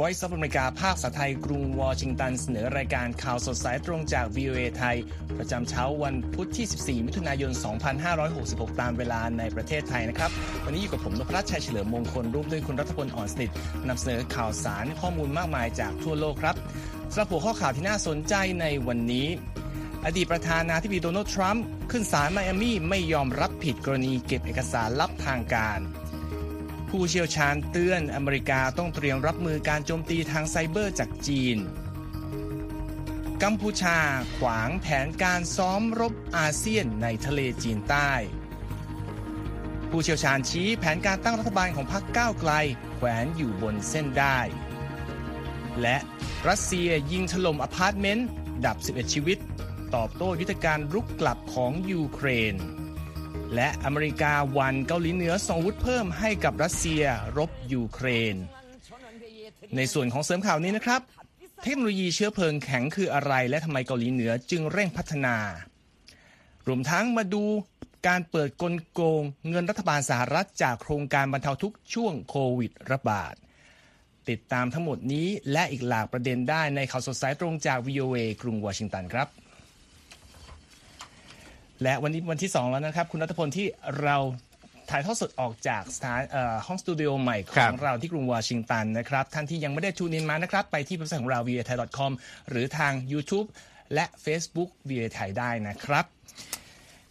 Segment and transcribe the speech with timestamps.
[0.00, 4.96] Voice of America ภาคภาไทยกรุงวอชิงตัน เสนอรายการข่าวสดสายตรงจาก VOA ไทย
[5.38, 6.66] ประจำเช้าวันพุธที่
[7.00, 7.52] 14 มิถุนายน
[8.16, 10.30] 2566 ตามเวลาในประเทศไทยนะครับ
[10.64, 13.50] วันนี้อยู่กับผมนพรัชชัยเฉลิมมงคลร่วมด้วยคุณรัฐพลอ่อนสนิท
[13.88, 16.56] นำเสนอข่าวสารข้อมูลมากมายจากทั่วโลกครับ
[17.12, 19.26] สำหรับหัวข้อข่าวที่น่าสนใจในวันนี้
[20.06, 25.80] อดีตประธานาธิบดีโดนัลด์ทรัมป์ขึ้นศาลไมอามี่ไม่ยอมรับผิดกรณีเก็บเอกสารลับทางการ
[26.90, 31.58] ผู้เชี่ยวชาญเตือนอเมริกาต้องเตรียมรับมือการโจมตีทางไซเบอร์จากจีน
[33.42, 33.98] กัมพูชา
[34.38, 38.12] ขวางแผนการซ้อมรบอาเซียนในทะเลจีนใต้
[39.90, 42.52] ผู้เชี่ยวชาญชี้แผนการตั้งรัฐบาลของพรรคก้าวไกล
[42.94, 44.38] แขวนอยู่บนเส้นด้าย
[45.80, 45.96] และ
[46.48, 48.28] รัสเซียยิงถล่มอพาร์ตเมนต์
[48.66, 49.38] ดับ 11 ชีวิต
[49.94, 52.56] ตอบโต้ยุทธการรุกกลับของยูเครน
[53.54, 57.02] และอเมริกาวันเกาหลีเหนือส่งวุธเพิ่มให้กับรัสเซีย
[57.36, 58.36] รบยูเครน
[59.76, 61.00] ในส่วนของเสริมข่าวนี้นะครับ
[61.62, 65.36] เทคโนโลยีเชื้อเพลิงแข็งคืออะไร และทำไมเกาหลีเหนือจึงเร่งพัฒนา
[66.68, 67.44] รวมทั้งมาดู
[68.06, 73.34] การเปิดกลโกงเงินรัฐบาลสหรัฐจากโครงการบรรเทาทุกข์ช่วงโควิดระบาด
[74.28, 79.28] ติดตามทั้งหมดนี้และอีกหลากประเด็นได้ในข่าวสดสายตรงจาก VOA กรุงวอชิงตันครับ
[81.82, 83.66] และวันนี้วันที่ 2 แล้วนะครับ คุณรัฐพลที่
[84.02, 84.16] เรา
[84.90, 92.12] ถ่ายทอดสดออกจากสถานเอ่อห้องสตูดิโอใหม่ขครับที่กรุงวอชิงตันนะครับ ท่านที่ยังไม่ได้ tune in มานะครับ ไปที่เว็บไซต์ของเรา v a t h a i c o m
[92.48, 93.46] หรือทาง YouTube
[93.94, 96.04] และ Facebook v a t h a i ได้นะครับ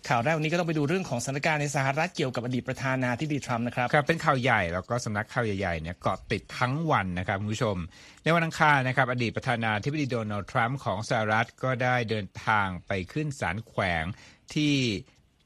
[0.08, 7.76] ข่าวแรกวันนี้ก็ต้องไปดูเรื่องของสถานการณ์ในสหรัฐเกี่ยวกับอดีตประธานาธิบดีทรัมป์นะครับครับ เป็นข่าวใหญ่แล้วก็สำนักข่าวใหญ่ๆเนี่ยเกาะติดทั้งวันนะครับคุณผู้ชม
[8.24, 14.04] ในวันอังคารนะครับอดีตประธานาธิบดีโดนัลด์ทรัมป์ของสหรัฐก็ได้เดินทางไปขึ้นศาลแขวง
[14.56, 14.78] ที่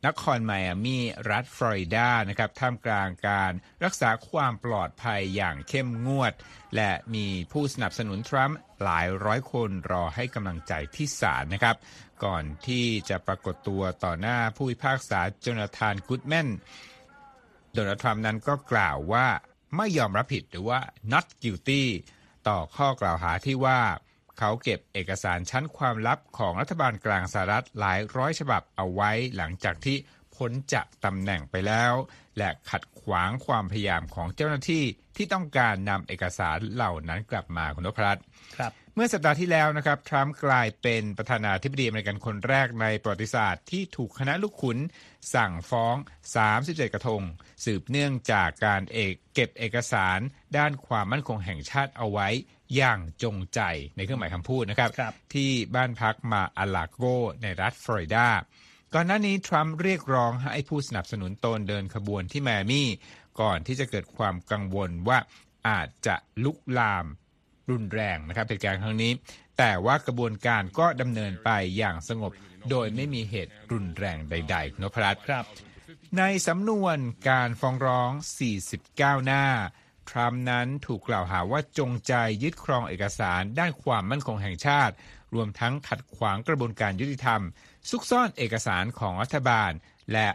[0.08, 0.98] นครไมอามี
[1.32, 3.52] รัฐฟลอริดานะครับท่ามกลางการ
[3.84, 6.34] รักษาความปลอดภัยอย่างเข้มงวด
[6.76, 11.76] และมีผู้สนับสนุนทรัมป์หลายร้อยคนรอให้กำลังใจที่ศาลนะครับ
[12.24, 16.48] ก่อนที่จะปรากฏตัวต่อหน้าผู้พิพากษาโจนาธานกูดแมน
[17.74, 19.28] โดนัลด์ทรัมป์นั้นก็กล่าวว่า
[19.78, 20.80] ไม่ยอมรับผิดหรือว่า
[21.12, 21.84] not guilty
[22.48, 23.80] ต่อข้อกล่าวหาที่ว่า
[24.40, 29.98] เขาเก็บเอกสารชั้นความลับของรัฐบาลกลางสหรัฐหลายร้อยฉบับเอาไว้หลังจากที่
[30.36, 31.94] พ้นจากตำแหน่งไปแล้ว
[32.38, 34.84] และขัดขวางความพยายามของเจ้าหน้าที่
[35.18, 38.24] ที่ต้องการนำเอกสารเหล่านั้นกลับมาคุณนพรัตน์
[38.58, 44.78] ครับ เมื่อสัปดาห์ที่แล้วนะครับ ทรัมป์กลายเป็นประธานาธิบดีอเมริกันคนแรกในประวัติศาสตร์ที่ถูกคณะลูกขุน
[45.36, 45.96] สั่งฟ้อง
[46.46, 47.22] 37 กระทง
[47.66, 50.20] สืบเนื่องจากการเอกเก็บเอกสาร
[50.58, 52.28] ด้านความมั่นคงแห่งชาติเอาไว้
[52.76, 53.62] อย่างจงใจ
[53.98, 57.04] ในเครื่องหมายคำพูดนะครับครับที่บ้านพักมาอาลาโก
[57.42, 58.28] ในรัฐฟลอริดา
[58.94, 62.88] ก่อนหน้านี้ทรัมป์เรียกร้องให้ผู้สนับสนุนตนเดินขบวนที่แมอามี่
[63.42, 65.20] ก่อนที่จะเกิดความกังวลว่า
[65.68, 67.06] อาจจะลุกลาม
[67.70, 69.12] รุนแรงนะครับเหตุการณ์ครั้งนี้
[69.58, 72.32] แต่ว่ากระบวนการก็ดำเนินไปอย่างสงบ
[72.70, 75.46] โดยไม่มีเหตุรุนแรงใดๆนพรัตน์ครับ
[76.18, 76.98] ในสำนวน
[77.30, 78.12] การฟ้องร้อง
[78.70, 79.44] 49 หน้า
[80.10, 84.94] ทรัมป์นั้นถูกกล่าวหาว่าจงใจยึดครองเอกสารด้านความมั่นคงแห่งชาติ
[85.34, 87.42] รวมทั้งขัดขวางกระบวนการยุติธรรม
[87.90, 89.72] ซุกซ่อนเอกสารของรัฐบาล
[90.14, 90.30] และ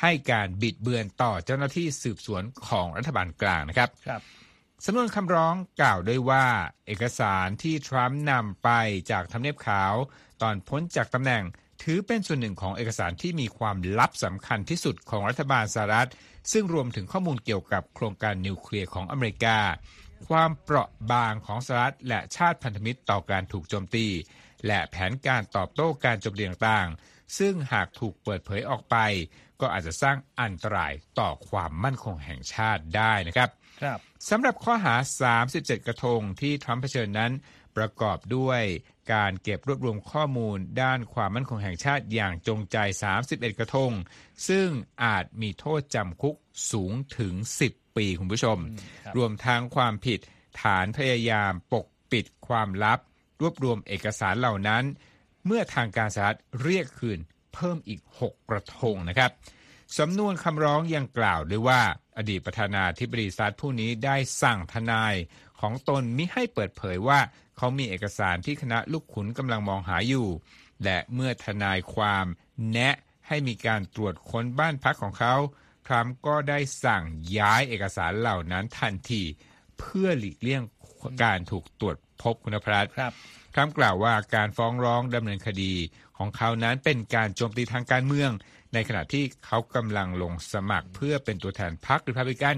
[0.00, 4.22] ให้การบิดเบือนต่อเจ้าหน้าที่สืบสวนของรัฐบาลกลางนะครับครับ
[4.84, 6.46] สำนวนคำร้องกล่าวด้วยว่า
[6.86, 8.70] เอกสารที่ทรัมป์นำไป
[9.10, 9.94] จากทำเนียบขาว
[10.42, 11.44] ตอนพ้นจากตำแหน่ง
[11.84, 16.10] ถือเป็นส่วนหนึ่งของเอกสารที่มีความลับสำคัญที่สุดของรัฐบาลสหรัฐ
[16.52, 19.58] ซึ่งรวมถึงข้อมูลเกี่ยวกับโครงการนิวเคลียร์ของอเมริกา
[20.28, 24.06] ความเปราะบางของสหรัฐและชาติพันธมิตรต่อการถูกโจมตี
[24.66, 28.96] และแผนการตอบโต้การโจมตีต่างๆ ซึ่งหากถูกเปิดเผยออกไป
[29.60, 33.50] ก็อาจจะสร้างอันตรายต่อความมั่นคงแห่งชาติได้นะครับ
[33.82, 33.98] ครับ
[34.30, 34.94] สำหรับข้อหา
[35.40, 37.32] 37 กระทงที่ทรัมป์เผชิญนั้น
[37.76, 38.62] ประกอบด้วย
[39.12, 42.76] การเก็บรวบรวมข้อมูลด้านความมั่นคงแห่งชาติอย่างจงใจ
[43.18, 43.92] 31 กระทง
[44.48, 44.68] ซึ่ง
[45.04, 46.36] อาจมีโทษจำคุก
[46.72, 47.34] สูงถึง
[47.68, 48.58] 10 ปีคุณผู้ชม
[49.04, 50.20] ครับรวมทั้งความผิด
[50.60, 52.98] ฐานพยายามปกปิดความลับ
[53.40, 54.84] รวบรวมเอกสารเหล่านั้น
[55.46, 57.18] เมื่อทางการสหรัฐเรียกคืน
[57.54, 59.30] เพิ่มอีก 6 กระทงนะครับ
[59.98, 61.82] สำนวนคำร้องยังกล่าวด้วยว่า
[62.16, 65.14] อดีตประธานาธิบดีสหรัฐผู้นี้ได้สั่งทนาย
[65.60, 67.20] ของตนมิให้เปิดเผยว่า
[67.56, 70.28] เขามีเอกสารที่คณะลูกขุนกำลังมองหาอยู่
[70.84, 72.26] และเมื่อทนายความ
[72.72, 72.94] แนะ
[73.28, 75.34] ให้มีการตรวจค้นบ้านพักของเขา
[75.86, 77.04] ทรัมป์ก็ได้สั่ง
[77.38, 79.22] ย้ายเอกสารเหล่านั้นทันที
[79.78, 80.62] เพื่อหลีกเลี่ยง
[81.22, 83.12] การถูกตรวจพบคุณพรัตน์ครับ
[83.54, 85.72] ทรัมป์กล่าวว่าการฟ้องร้องดำเนินคดี
[86.18, 88.30] ของเขานั้นเป็นการโจมตีทางการเมือง
[88.74, 92.56] ในขณะที่เขากำลังลงสมัครเพื่อเป็นตัวแทนพรรคริพับลิกัน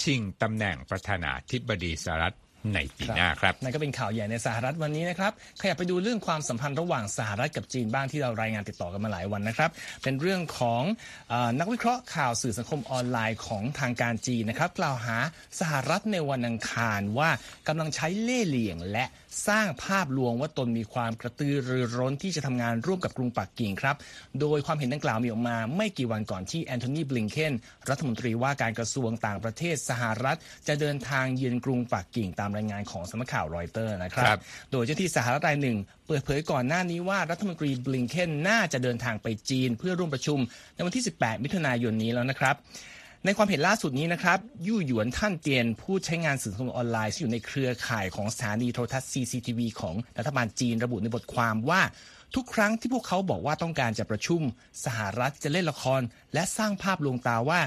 [0.00, 2.36] ชิงตำแหน่งประธานาธิบดีสหรัฐ
[2.74, 9.70] ในปีหน้าครับนั่นก็เป็นข่าวใหญ่ในสหรัฐวันนี้นะครับขยับไปดูเรื่องความสัมพันธ์ระหว่างสหรัฐกับจีนบ้างที่เรารายงานติดต่อกันมาหลายวันนะครับ
[10.02, 10.82] เป็นเรื่องของ
[11.28, 15.16] เออนักวิเคราะห์ข่าวสื่อสังคมออนไลน์ของทางการจีนนะครับกล่าวหา
[15.60, 17.30] สหรัฐในวันอังคารว่า
[17.68, 19.04] กำลังใช้เล่ห์เหลี่ยง และ
[19.48, 23.96] สร้างภาพลวงว่าตนมีความกระตือรือร้นที่จะทำงานร่วมกับกรุงปักกิ่งครับ
[24.40, 27.52] โดยความเห็นดังกล่าวมีออกมา ไม่กี่วันก่อนที่แอนโทนีบลิงเคน
[27.88, 30.38] รัฐมนตรีว่าการกระทรวงต่างประเทศสหรัฐ
[30.68, 34.40] จะเดินทางเยือนกรุงปักกิ่งตามรายงานของสำนักข่าวรอยเตอร์นะครับครับ
[34.72, 35.76] โดยเจ้าที่สหรัฐรายหนึ่ง
[36.06, 40.38] เปิดเผยก่อนหน้านี้ว่ารัฐมนตรีบลิงเคนน่าจะเดินทางไปจีน เพื่อร่วมประชุม
[40.74, 42.56] ในวันที่ 18 มิถุนายนนี้แล้วนะครับ
[43.24, 51.82] ในความเห็นล่าสุดนี้นะครับยู่หยวนท่านเตียนผู้ใช้งานสื่อสังคมออนไลน์ที่อยู่ในเครือข่ายของสถานีโทรทัศน์ CCTV ของรัฐบาลจีนระบุในบทความว่า
[52.34, 54.40] ทุกครั้งที่พวกเขาบอกว่าต้องการจะประชุม
[54.84, 56.00] สหรัฐจะเล่นละคร
[56.34, 57.60] และสร้างภาพลวงตาว่า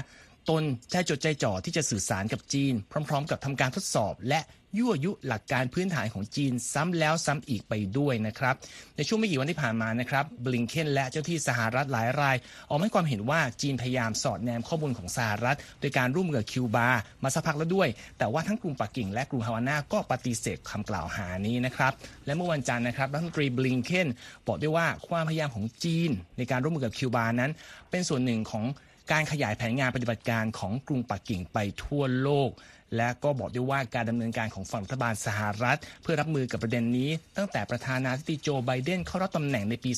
[0.50, 2.72] ตนใจจดใจจ่อที่จะสื่อสารกับจีน
[3.08, 4.40] พร้อม ๆ กับทำการทดสอบและ
[4.78, 8.54] ยั่วยุหลักการพื้นฐานของจีนซ้ำแล้วซ้ำอีกไปด้วยนะครับ
[8.96, 12.36] ในช่วงไม่กี่วันที่ผ่านมานะครับบลิงเคนและเจ้าที่สหรัฐหลายราย
[12.68, 16.88] ออกมาให้ความเห็นว่าจีนพยายามสอดแนมข้อมูลของสหรัฐ โดยการร่วมมือกับคิวบา
[17.22, 17.88] มาสักพักแล้วด้วย
[18.18, 21.92] แต่ว่าทั้งกรุงปักกิ่งและกรุงฮาวาน่าก็ปฏิเสธคำกล่าวหานี้นะครับ
[22.26, 24.08] และเมื่อวันจันทร์นะครับรัฐมนตรีบลิงเคน
[24.46, 27.50] บอกด้วยว่าความพยายามของจีน ในการร่วมมือกับคิวบานั้น
[27.90, 28.64] เป็นส่วนหนึ่งของ
[29.12, 32.50] การขยายแผนงานปฏิบัติการของกรุงปักกิ่งไปทั่วโลก
[32.96, 39.90] และก็บอกด้วยว่าการดำเนินการของฝั่งรัฐบาลสหรัฐ เพื่อรับมือกับประเด็นนี้ ตั้งแต่ประธานาธิบดีโจไบเดนเข้ารับตำแหน่งในปี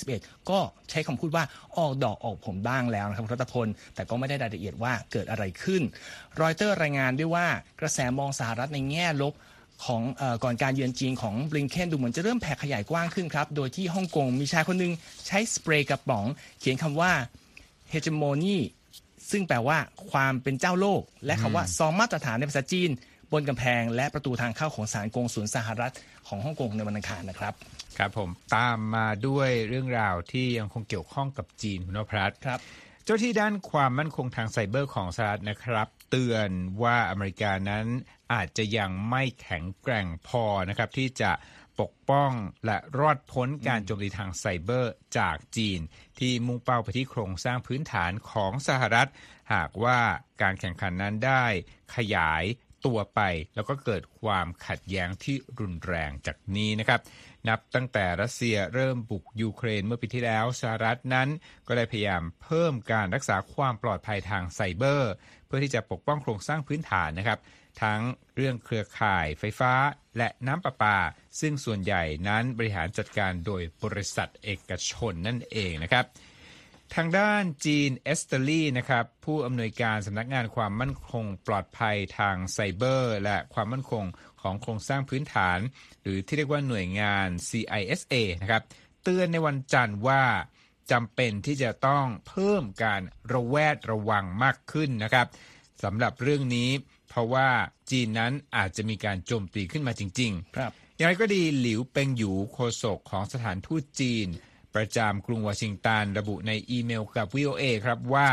[0.00, 0.58] 2021 ก็
[0.90, 1.44] ใช้คำพูดว่า
[1.78, 5.82] ออกดอกออกผลบ้างแล้วนะครับรัตพล แต่ก็ไม่ได้รายละเอียดว่าเกิดอะไรขึ้น
[6.40, 7.46] รอยเตอร์รายงานด้วยว่า
[7.80, 9.34] กระแสมองสหรัฐในแง่ลบ
[9.84, 14.92] ของอก่อนการเยือนจีนของบลิงเคนดูเหมือนจะเริ่มแผ่ขยายกว้างขึ้นครับ โดยที่ฮ่องกงมีชายคนหนึง
[15.26, 16.26] ใช้สเปรย์กระป๋อง
[16.60, 17.12] เขียนคำว่า
[17.92, 18.56] hegemony
[19.30, 19.78] ซึ่งแปลว่า
[20.10, 22.90] ความเป็นเจ้าโลก และคำว่าซองมาตรฐานในภาษาจีน
[23.32, 25.94] บนกำแพง และประตูทางเข้าของศาลกงสุลสหรัฐ
[26.28, 27.54] ของฮ่องกงในวันอังคารนะครับ
[27.98, 32.60] ครับผมตามมาด้วยเรื่องราวที่ยังคงเกี่ยวข้องกับจีนคุณนพรัตน์ครับ
[33.04, 36.50] เจ้าหน้าที่ด้านความมั่นคงทางไซเบอร์ของสหรัฐนะครับ เตือน
[36.82, 37.86] ว่าอเมริกานั้น
[38.32, 41.30] อาจจะยังไม่แข็งแกร่งพอนะครับที่จะ
[41.80, 42.32] ปกป้อง
[42.66, 45.80] และรอดพ้นการโจมตีทางไซเบอร์จากจีน
[46.18, 49.08] ที่มุ่งเป้าไปที่โครงสร้างพื้นฐานของสหรัฐ
[49.52, 50.00] หากว่า
[50.42, 51.44] การแข่งขันนั้นได้
[51.96, 52.44] ขยาย
[52.86, 53.20] ตัวไป
[53.54, 57.00] แล้วก็เกิดความขัดแย้งที่รุนแรงจากนี้นะครับ
[57.48, 61.28] นับตั้งแต่รัสเซียเริ่มบุกยูเครนเมื่อปีที่แล้วสหรัฐนั้น
[61.66, 65.12] ก็ได้พยายามเพิ่มการรักษาความปลอดภัยทางไซเบอร์
[65.46, 67.38] เพื่อที่จะปกป้องโครงสร้างพื้นฐานนะครับ
[67.82, 68.00] ทั้ง
[68.34, 69.72] เรื่องเครือข่ายไฟฟ้า
[70.16, 70.98] และน้ำประปา
[71.40, 76.06] ซึ่งส่วนใหญ่นั้นบริหารจัดการโดยบริษัทเอกชนนั่นเองนะครับ
[76.94, 84.04] ทางด้านจีนเอสเตอรี่นะครับผู้อำนวยการสำนักงานความมั่นคงปลอดภัยทางไซเบอร์ และความมั่นคง
[84.40, 85.58] ของโครงสร้างพื้นฐาน
[86.02, 88.62] หรือที่เรียกว่าหน่วยงาน CISA นะครับ
[89.02, 90.22] เตือนในวันจันทร์ว่า
[90.90, 95.26] จำเป็นที่จะต้องเพิ่มการระแวดระวังมากขึ้นนะครับ
[95.84, 96.70] สำหรับเรื่องนี้
[97.12, 97.48] เพราะว่า
[97.90, 104.26] จีนนั้นอาจจะมีการโจมตีขึ้นมาจริง ๆ ครับ อย่างไรก็ดีหลิวเปงหยูโฆษกของสถานทูตจีน
[104.74, 108.30] ประจำกรุงวอชิงตันระบุในอีเมลกับ VOA ครับว่า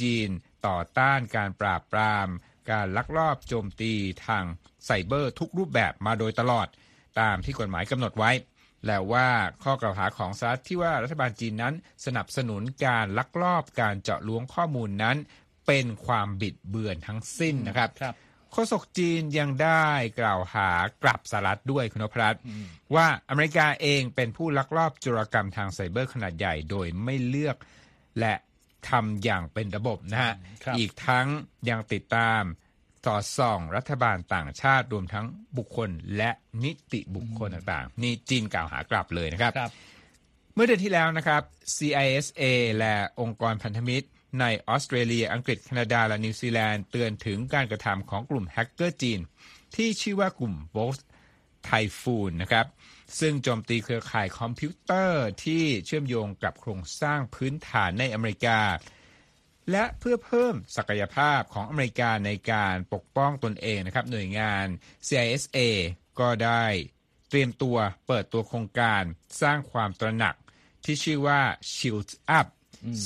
[0.00, 0.28] จีน
[0.66, 2.28] ต่อต้านการปราบปราม
[2.70, 3.92] การลักลอบโจมตี
[4.26, 4.44] ทาง
[4.84, 6.68] ไซเบอร์ทุกรูปแบบมาโดยตลอด
[7.20, 8.30] ตามที่กฎหมายกำหนดไว้
[8.86, 9.28] แล้วว่า
[9.62, 11.74] ข้อกล่าวหาของสหรัฐที่ว่ารัฐบาลจีนนั้น
[12.06, 15.16] สนับสนุนการลักลอบการเจาะล้วงข้อมูลนั้น
[15.66, 18.14] เป็นความบิดเบือนทั้งสิ้นนะครับครับ
[18.52, 19.88] โฆษกจีนยังได้
[20.20, 20.70] กล่าวหา
[21.02, 22.42] กลับสหรัฐด้วยคุณนพรัตน์
[22.94, 27.56] ว่าอเมริกาเองเป็นผู้ลักลอบจุรกรรมทางไซเบอร์ขนาดใหญ่โดยไม่เลือก
[28.20, 28.34] และ
[28.88, 31.26] ทำอย่างเป็นระบบนะฮะครับอีกทั้ง
[31.68, 32.42] ยังติดตาม
[33.04, 35.26] สอดส่องรัฐบาลต่างชาติรวมทั้ง
[35.58, 36.30] บุคคลและ
[36.64, 39.72] นิติบุคคลต่างๆ นี่จีนกล่าวหากลับเลยนะครับครับ
[40.54, 41.42] เมื่อเดือนที่แล้วนะครับ
[41.76, 42.42] CISA
[42.78, 44.06] และองค์กรพันธมิตร
[44.40, 49.20] ในออสเตรเลีย อังกฤษ แคนาดา และนิวซีแลนด์ เตือนถึงการกระทำของกลุ่มแฮกเกอร์จีน
[49.76, 50.96] ที่ชื่อว่ากลุ่ม b o s
[51.64, 51.70] ไท
[52.00, 52.66] ฟูนนะครับ
[53.20, 58.60] ซึ่งโจมตีเครือข่ายคอมพิวเตอร์ที่เชื่อมโยงกับโครงสร้างพื้นฐานในอเมริกา
[59.70, 64.66] และเพื่อเพิ่มศักยภาพของอเมริกาในการปกป้องตนเองนะครับ หน่วยงาน
[65.06, 65.58] CISA
[66.20, 66.64] ก็ได้
[67.28, 69.02] เตรียมตัวเปิดตัวโครงการ
[69.42, 70.34] สร้างความตระหนัก
[70.84, 71.40] ที่ชื่อว่า
[71.72, 72.48] Shield Up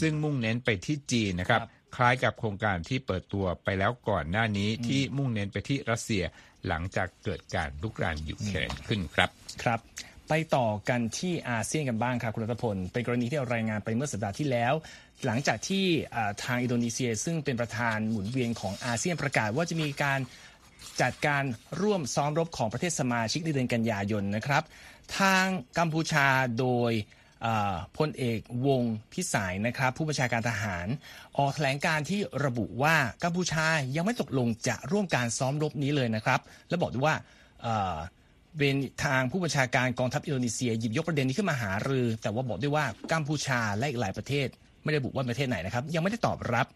[0.00, 6.22] ซึ่งมุ่งเน้นไปที่จีนนะครับครับ คล้ายกับโครงการที่เปิดตัวไปแล้วก่อนหน้านี้ที่มุ่งเน้นไปที่รัสเซีย
[6.68, 9.30] หลังจากเกิดการลุกรานยูเครนขึ้นครับ
[9.62, 9.80] ครับ
[10.28, 14.74] ไปต่อกันที่อาเซียนกันบ้างครับคุณรัตพล เป็นกรณีที่เรารายงานไปเมื่อสัปดาห์ที่แล้ว
[15.26, 20.20] หลังจากที่อ่าทางอินโดนีเซีย ซึ่งเป็นประธานหมุนเวียนของอาเซียนประกาศว่าจะมีการ
[21.00, 21.42] จัดการ
[21.82, 24.62] ร่วมซ้อมรบของประเทศสมาชิกในเดือนกันยายนนะครับ
[25.18, 25.46] ทาง
[25.78, 26.26] กัมพูชา
[26.60, 26.92] โดย
[27.98, 30.86] พลเอกวงพิสายนะครับ ผู้บัญชาการทหาร
[31.38, 37.14] ออกแถลงการที่ระบุว่ากัมพูชายังไม่ตกลงจะร่วมการซ้อมรบนี้เลยนะครับ และบอกด้วยว่า
[38.58, 44.48] เป็นทางผู้บัญชาการกองทัพอินโดนีเซียหยิบยกประเด็นนี้ขึ้นมาหารือ แต่ว่าบอกด้วยว่ากัมพูชาและอีกหลายประเทศ
[44.82, 46.66] ไม่ได้บุว่าประเทศไหนนะครับ ยังไม่ได้ตอบรับ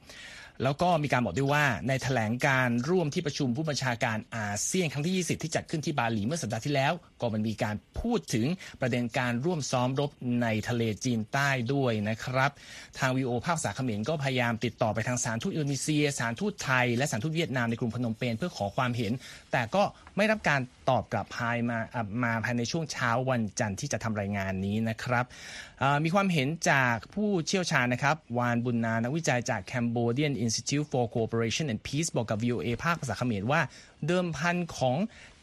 [0.62, 8.47] แล้วก็มีการบอกด้วยว่าในแถลงการร่วมที่ประชุมผู้บัญชาการอาเซียนครั้งที่ 20 ที่จัดขึ้นที่บาหลีเมื่อสัปดาห์ที่แล้ว ก็มันมีการพูดถึง
[8.81, 10.11] ประเด็นการร่วมซ้อมรบ
[10.43, 12.50] ในทะเลจีนใต้ด้วยนะครับ
[12.99, 19.12] ทางวีโอภาคสาเขมรก็พยายามติดต่อไปทางสารทูตอินโดนีเซียสารทูตไทย และสารทูตเวียดนามในกรุงพนมเปญเพื่อขอความเห็น
[19.52, 19.83] แต่ก็
[20.17, 21.79] ไม่รับการตอบกลับภายมา
[22.23, 25.25] มาภายในช่วงเช้าวันจันทร์ที่จะทำรายงานนี้นะครับ
[26.05, 33.61] มีความเห็นจากผู้เชี่ยวชาญนะครับ วานบุญนานักวิจัยจาก Cambodian Institute for Cooperation and Peace บอกกับ VOA ภาคภาษาเขมรว่า
[34.07, 34.97] เดิมพันของ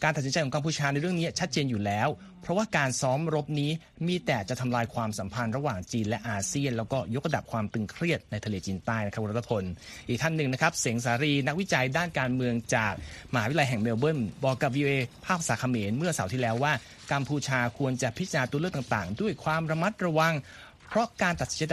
[0.04, 2.08] การตัดสินใจของกัมพูชาในเรื่องนี้ชัดเจนอยู่แล้ว
[2.42, 3.72] เพราะว่าการซ้อมรบนี้
[4.08, 9.63] มีแต่จะทำลายความสัมพันธ์ระหว่างจีนและอาเซียน แล้วก็ยกระดับความตึงเครียดในทะเลจีนใต้นะครับรัตพล
[10.08, 12.94] อีกท่านหนึ่งนะครับ เสงสารีนักวิจัยด้านการเมืองจาก
[13.34, 14.94] มหาวิทยาลัยแห่งเมลเบิร์นบอกกับ VOA
[15.25, 16.74] ภาคภาษาเขมรเมื่อเสาร์ที่แล้วว่า
[17.12, 20.34] กัมพูชาควรจะพิจารณาตัวเลือกต่างๆ ด้วยความระมัดระวัง
[20.88, 21.63] เพราะการตัดสินใจ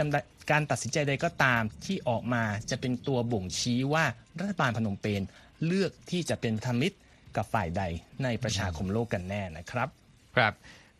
[0.51, 4.05] การตัดสินใจใดก็ตามที่ออกมาจะเป็นตัวบ่งชี้ว่า
[4.39, 5.21] รัฐบาลพนมเปญ
[5.65, 6.97] เลือกที่จะเป็นธรรมิตร
[7.37, 7.83] กับฝ่ายใด
[8.23, 9.89] ในประชาคมโลกกันแน่นะครับ
[10.35, 10.53] ครับ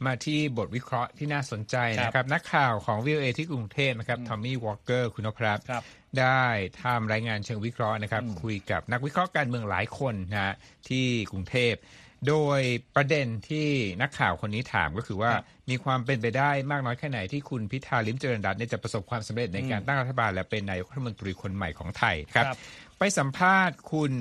[0.06, 5.60] มาที่บทวิเคราะห์ที่น่าสนใจนะครับนักข่าวของวิวเอที่กรุงเทพนะครับทอมมี่วอลเกอร์คุณนพรัต
[6.20, 6.44] ได้
[6.84, 10.56] ทำรายงานเชิงวิเคราะห์นะครับ คุยกับนักวิเคราะห์การเมืองหลายคนนะ
[10.90, 11.74] ที่กรุงเทพ
[12.28, 12.62] โดย
[12.96, 13.70] ประเด็นที่
[14.02, 15.32] นักข่าวคนนี้ถามก็คือว่า
[15.70, 22.46] มีความเป็นไปได้มากน้อยแค่ไหนที่คุณพิธาลิมเจริญรัตน์จะประสบความสำเร็จในการตั้งรัฐบาล และเป็นนายกรัฐมนตรีคนใหม่ของไทยครับ
[23.00, 24.14] ไปสัมภาษณ์คุณ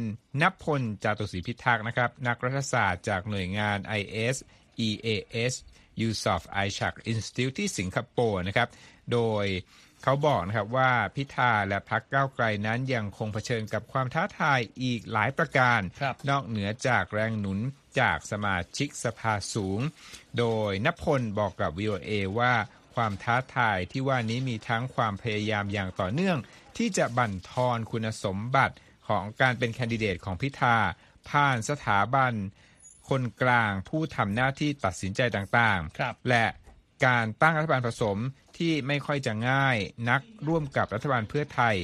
[0.43, 4.37] นพลจาตุศรีพิทักษ์นะครับ นักรัฐศาสตร์จากหน่วยงาน IS
[4.87, 5.55] EAS
[6.01, 8.69] Yusof i s h a k Institute ที่สิงคโปร์นะครับ
[9.13, 9.47] โดย
[10.03, 15.81] เขาบอกนะครับว่าพิธาและพรรคก้าวไกลนั้นยังคงเผชิญกับความท้าทายอีกหลายประการ
[16.31, 17.59] นอกเหนือจากแรงหนุน
[18.01, 19.81] จากสมาชิกสภาสูง
[20.39, 22.55] โดยนพลบอกกับ VOA ว่า
[22.95, 26.39] ความท้าทายที่ว่านี้มีทั้งความพยายามอย่างต่อเนื่อง
[26.77, 28.75] ที่จะบั่นทอนคุณสมบัติ
[29.09, 30.77] ของการเป็นแคนดิเดตของพิธา
[31.29, 32.33] ผ่านสถาบัน
[33.09, 36.47] คนกลางผู้ทำหน้าที่ตัดสินใจต่างๆ และ
[37.07, 38.19] การตั้งรัฐบาลผสม
[38.59, 39.77] ที่ไม่ค่อยจะง่าย
[40.11, 41.75] นักร่วมกับรัฐบาลเพื่อไทย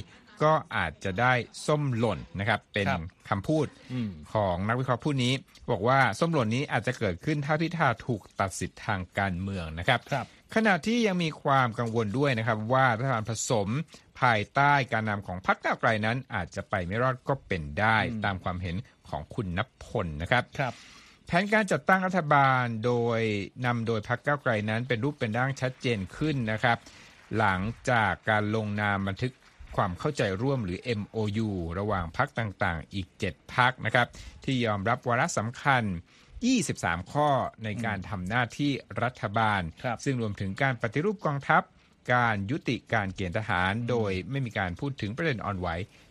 [0.43, 1.33] ก็อาจจะได้
[1.67, 2.87] ส้มหล่นนะครับ เป็น
[3.29, 3.67] คำพูด
[4.35, 5.33] ของนักวิเคราะห์ผู้นี้
[5.71, 13.69] บอกว่าส้มหล่นนี้อาจจะเกิดขึ้นถ้าพิธาถูกตัดสิทธิ์ทางการเมืองนะครับรบขณะที่ยังมีความกังวลด้วยนะครับ ว่ารัฐบาลผสม
[14.21, 18.77] ภายใต้การนำของพรรคก้าวไกลนั้น อาจจะไปไม่รอดก็เป็นได้ตามความเห็น
[19.09, 20.75] ของคุณนพลนะครับครับ
[21.27, 23.21] แผนการจัดตั้งรัฐบาลโดย
[23.67, 26.79] นำโดยพรรคก้าวไกลนั้น เป็นรูปเป็นร่างชัดเจนขึ้นนะครับ
[27.39, 29.33] หลังจากการลงนามบันทึก
[29.77, 31.49] ความเข้าใจร่วมหรือ MOU
[31.79, 34.07] ระหว่างพรรคต่างๆ อีก 7พรรคนะครับ
[34.45, 35.83] ที่ยอมรับวาระสำคัญ
[36.47, 37.29] 23 ข้อ
[37.65, 38.73] ในการทำหน้าที่
[39.03, 39.62] รัฐบาล
[40.05, 41.62] ซึ่งรวมถึงการปฏิรูปกองทัพ
[42.15, 45.69] การยุติการเกณฑ์ทหาร โดยไม่มีการพูดถึงประเด็นอ่อนไหว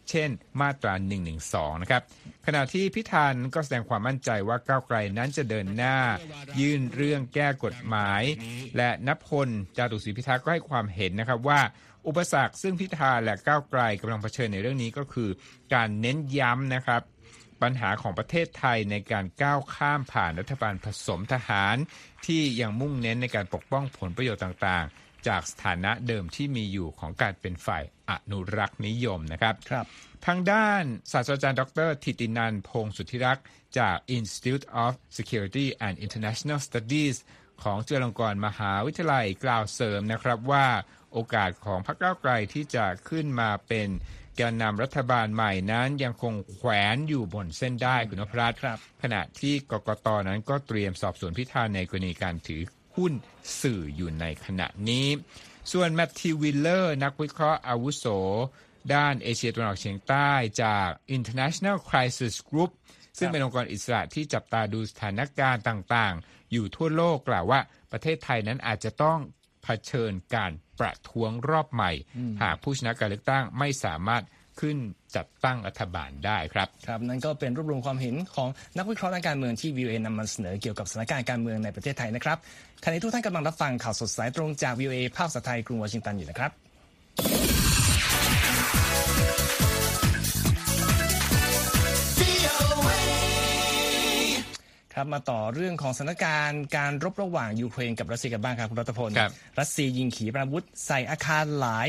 [0.09, 0.29] เช่น
[0.61, 0.93] มาตรา
[1.37, 2.01] 112 นะครับ
[2.45, 5.97] ขณะที่พิธานก็แสดงความมั่นใจว่าก้าวไกลนั้นจะเดินหน้า
[6.59, 8.23] ยื่นเรื่องแก้กฎหมาย
[8.77, 11.61] และนพลจาตุศรีพิทักษ์ก็ให้ความเห็นนะครับว่า
[12.07, 15.29] อุปสรรคซึ่งพิธาและก้าวไกลกำลังเผชิญในเรื่องนี้ก็คือ
[15.73, 17.01] การเน้นย้ำนะครับ
[17.61, 21.75] ปัญหาของประเทศไทยในการก้าวข้ามผ่านรัฐบาลผสมทหาร
[22.25, 29.85] ที่ยังมุ่งเน้นในการปกป้องผลประโยชน์ต่างๆ จากสถานะเดิมที่มีอยู่ของการเป็นฝ่ายอนุรักษ์นิยมนะครับครับ
[30.25, 33.45] ทางด้านศาสตราจารย์ดรทิตินันพงสุทธิรักษ์
[33.77, 37.17] จาก Institute of Security and International Studies
[37.63, 40.65] ของจุฬาลงกรณ์มหาวิทยาลัยกล่าวเสริมนะครับว่า
[41.11, 43.87] โอกาสของพรรคก้าวไกลที่จะขึ้นมาเป็น
[44.35, 48.59] แกนนำรัฐบาลใหม่นั้นยังคงแขวนอยู่บนเส้นได้คุณนพรัตน์
[49.03, 52.61] ขณะที่กกตนั้นก็เตรียมสอบสวนพิธาในกรณีการถือ
[52.95, 53.13] หุ้น
[53.61, 55.07] สื่ออยู่ในขณะนี้
[55.71, 58.05] ส่วนแมทธิววิลเลอร์นักวิเคราะห์อาวุโส
[58.93, 60.29] ด้านเอเชียตะวันออกเฉียงใต้
[60.63, 60.87] จาก
[61.17, 62.71] International Crisis Group
[63.17, 67.59] ซึ่งเป็นองค์กรอิสระที่จับตาดูสถานการณ์ต่างๆ อยู่ทั่วโลกกล่าวว่า
[67.91, 69.19] ประเทศไทยนั้นอาจจะต้อง
[69.63, 71.91] เผชิญการ ประท้วงรอบใหม่
[72.41, 74.23] หากผู้ชนะการเลือกตั้งไม่สามารถ
[74.59, 74.77] ขึ้น
[75.15, 82.37] จัดตั้งรัฐบาลได้ครับครับนั่นก็เป็นรวบรวมความเห็นของนักวิเคราะห์ทางการเมืองที่วิวเอนำมาเสนอเกี่ยวกับสถานการณ์การเมืองในประเทศไทยนะครับ
[82.83, 86.51] ขณะนี้ทุกท่านกำลังรับฟังข่าวสดสายตรงจากวิวเอภาคภาษาไทยกรุงวอชิงตันอยู่นะครับ
[94.93, 101.87] ครับมาต่อเรื่องของสถานการณ์การรบระหว่างยูเครนกับรัสเซียกันบ้างครับคุณรัตพลครับรัสเซียยิงขีปนาวุธใส่อาคารหลาย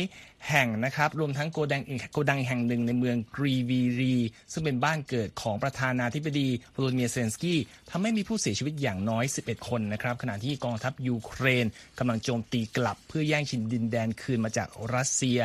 [0.50, 4.16] แห่งนะครับ รวมทั้งโกดังอีกโกดังแห่งหนึ่งในเมืองกรีวีรี
[4.52, 7.58] ซึ่งเป็นบ้านเกิดของประธานาธิบดีโวโลดิเมียร์เซเลนสกี้
[7.90, 11.66] ทำให้มีผู้เสียชีวิตอย่างน้อย 11 คนนะครับ ขณะที่กองทัพยูเครน
[11.98, 15.38] กำลังโจมตีกลับเพื่อแย่งชิงดินแดนคืนมาจากรัสเซีย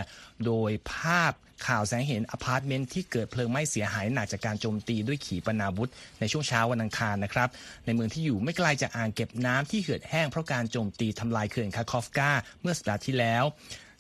[0.46, 1.34] โดยภาพ
[1.68, 7.50] ข่าวแสดงให้เห็นอพาร์ตเมนต์ที่เกิดเพลิงไหม้เสียหายหนักจากการโจมตีด้วยขีปนาวุธ ในช่วงเช้าวันอังคารนะครับ
[7.86, 12.30] ในเมืองที่อยู่ไม่ไกลจากอ่างเก็บน้ำที่เหือดแห้งเพราะการโจมตีทำลายเขื่อนคาคอฟกา
[12.62, 13.46] เมื่อสัปดาห์ที่แล้ว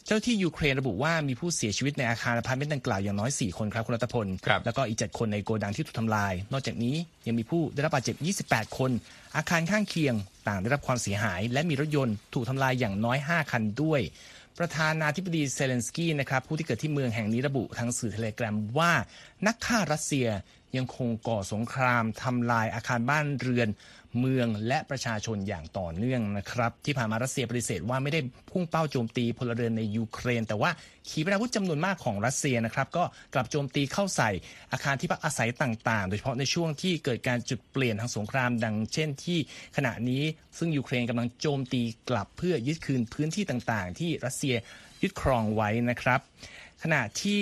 [0.07, 6.95] เจ้าหน้าที่ยูเครนระบุว่ามีผู้เสียชีวิตในอาคารอพาร์ตเมนต์ดังกล่าวอย่างน้อย 4 คนครับคุณรัตพลครับแล้วก็อีก 7 คนในโกดังที่ถูกทำลาย นอกจากนี้
[7.27, 8.15] ยังมีผู้ได้รับบาดเจ็บ
[8.47, 8.91] 28 คน
[9.35, 10.15] อาคารข้างเคียง
[10.47, 14.01] ต่างได้รับความเสียหาย และมีรถยนต์ถูกทำลายอย่างน้อย 5 คันด้วย
[14.59, 18.93] ประธานาธิบดีเซเลนสกี้นะครับผู้ที่เกิดที่เมืองแห่งนี้ระบุทางสื่อเทเลแกรมว่า
[19.47, 20.27] นักฆ่ารัสเซีย
[20.77, 23.69] ยังคงก่อสงครามทำลายอาคารบ้านเรือน
[24.19, 28.19] เมืองและประชาชนอย่างต่อเนื่องนะครับ ที่ผ่านมารัสเซียปฏิเสธว่าไม่ได้
[28.51, 30.71] พุ่งเป้าโจมตีพลเรือนในยูเครน แต่ว่า
[31.09, 33.03] ขีปนาวุธจำนวนมากของรัสเซียนะครับก็
[33.33, 34.29] กลับโจมตีเข้าใส่
[34.71, 39.39] อาคารที่พักอาศัยต่าง ๆ โดยเฉพาะในช่วงที่เกิดการจุดเปลี่ยนทางสงคราม ดังเช่นที่
[39.77, 40.23] ขณะนี้
[40.57, 44.55] ซึ่งยูเครนกำลังโจมตีกลับเพื่อยึดคืนพื้นที่ต่างๆ ที่รัสเซีย
[45.01, 46.21] ยึดครองไว้นะครับ
[46.83, 47.41] ขณะที่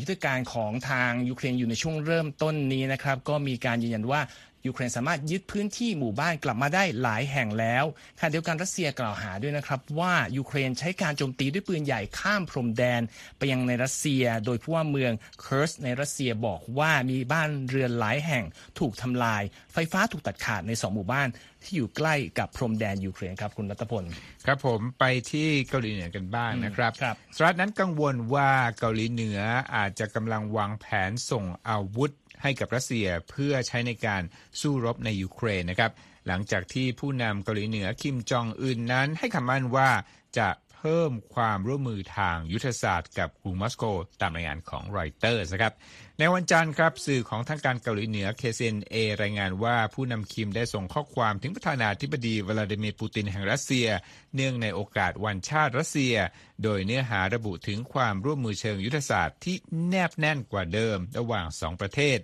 [0.00, 4.20] ยุทธการของทางยูเครนอยู่ในช่วงเริ่มต้นนี้นะครับ ก็มีการยืนยันว่า
[4.66, 7.84] ยูเครนสามารถยึดพื้นที่หมู่บ้านกลับมาได้หลายแห่งแล้ว
[8.18, 13.00] ขณะเดียวกันรัสเซียกล่าวหาด้วยนะครับ ว่ายูเครนใช้การโจมตีด้วยปืนใหญ่ข้ามพรมแดน
[13.38, 18.44] ไปยังในรัสเซีย โดยผู้ว่าเมืองเคิร์สก์ในรัสเซียบอกว่ามีบ้านเรือนหลายแห่ง
[18.78, 19.42] ถูกทำลาย
[19.72, 21.28] ไฟฟ้าถูกตัดขาดในสองหมู่บ้าน
[21.62, 24.04] ที่อยู่ใกล้กับพรมแดนยูเครนครับคุณรัตพล
[24.46, 29.40] ครับผมไปที่เกาหลีเหนือกันบ้างนะครับครับสหรัฐนั้นกังวลว่าเกาหลีเหนือ
[29.74, 32.10] อาจจะกำลังวางแผนส่งอาวุธ
[32.42, 34.22] ให้กับรัสเซียเพื่อใช้ในการ
[34.60, 35.92] สู้รบในยูเครนนะครับ
[36.26, 39.90] หลังจากที่ผู้นำเกาหลีเหนือคิมจองอึนนั้น ให้คำมั่นว่า
[40.38, 43.84] จะเพิ่มความร่วมมือทางยุทธศาสตร์กับกรุงมอสโก
[44.20, 45.74] ตามรายงานของรอยเตอร์นะครับ
[46.22, 53.88] ในวันจันทร์ครับสื่อของทางการเกาหลีเหนือ KCNA รายงานว่าผู้นำคิมได้ส่งข้อความถึงประธานาธิบดีวลาดิเมียร์ปูตินแห่งรัสเซีย
[54.34, 56.14] เนื่องในโอกาสวันชาติรัสเซีย
[56.62, 59.56] โดยเนื้อหาระบุถึงความร่วมมือเชิงยุทธศาสตร์ที่
[59.88, 62.18] แนบแน่นกว่าเดิมระหว่างสองประเทศ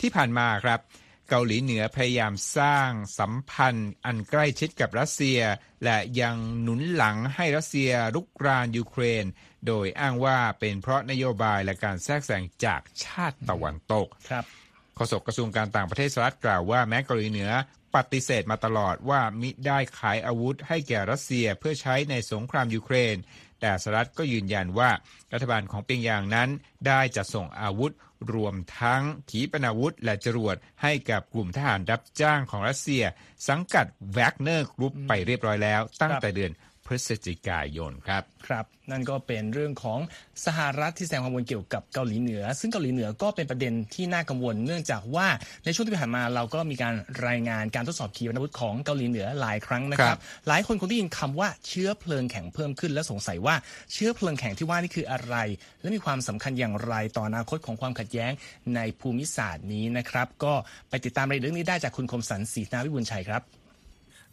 [0.00, 0.80] ที่ผ่านมาครับ
[1.34, 5.40] เกาหลีเหนือพยายามสร้างสัมพันธ์ อันใกล้ชิดกับรัสเซีย
[5.84, 9.24] และยังหนุนหลังให้รัสเซียรุกรานยูเครน
[9.66, 14.44] โดยอ้างว่าเป็นเพราะนโยบายและการแทรกแซงจากชาติตะวันตกครับ
[14.96, 17.50] โฆษกกระทรวงการต่างประเทศสหรัฐกล่าวว่าแม้เกาหลีเหนือ
[17.94, 23.16] ปฏิเสธมาตลอดว่ามิได้ขายอาวุธให้แก่รัสเซียเพื่อใช้ในสงครามยูเครน
[23.62, 24.90] แต่สหรัฐก็ยืนยันว่า
[25.32, 26.48] รัฐบาลของเปียงยางนั้น
[26.86, 27.92] ได้จะส่งอาวุธ
[28.34, 33.04] รวมทั้งขีปนาวุธและจรวดให้กับกลุ่มทหารรับจ้างของรัสเซีย
[33.48, 36.52] สังกัดแวกเนอร์กรุ๊ปไปเรียบร้อยแล้ว ตั้งแต่เดือน
[36.86, 39.98] พฤศจิกายนครับครับนั่นก็เป็นเรื่องของ
[40.46, 45.26] สหรัฐที่แสดงความกังวลเกี่ยวกับเกาหลีเหนือ ซึ่งเกาหลีเหนือก็เป็นประเด็นที่น่ากังวล เนื่องจากว่า
[45.64, 46.94] ในช่วงที่ผ่านมาเราก็มีการ
[47.26, 53.54] รายงานการทดสอบขีปนาวุธของเกาหลีเหนือหลายครั้งนะครับครับหลายคนคงได้ยินคำว่าเชื้อเพลิงแข็งเพิ่มขึ้น และสงสัยว่า
[53.92, 55.34] เชื้อเพลิงแข็งที่ว่านี่คืออะไร
[55.80, 58.32] และมีความสำคัญอย่างไรต่ออนาคตของความขัดแย้ง
[58.74, 60.54] ในภูมิศาสตร์นี้นะครับ ก็
[60.88, 63.61] ไปติดตามรายละเอียดเรื่องนี้ได้จากคุณคมสันต์ศรีนาวิบุญชัยครับ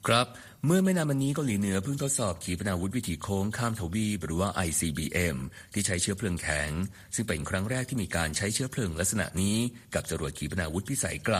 [0.07, 0.27] ครับ
[0.65, 5.37] เมื่อไม่นานมานี้เกาหลีเหนือเพิ่งทดสอบขีปนาวุธวิถีโค้งข้ามทวีปหรือว่า ICBM
[5.73, 6.71] ที่ใช้เชื้อเพลิงแข็ง
[7.15, 9.57] ซึ่งเป็นครั้งแรกที่มีการใช้เชื้อเพลิงลักษณะนี้
[9.93, 11.37] กับจรวดขีปนาวุธพิสัยไกล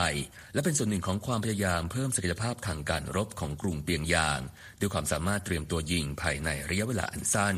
[0.53, 4.39] และเป็นส่วนหนึ่งของความพยายามเพิ่มศักยภาพทางการรบของกรุงเปียงยาง
[4.79, 7.55] ด้วยความสามารถเตรียมตัวยิงภายในระยะเวลาอันสั้น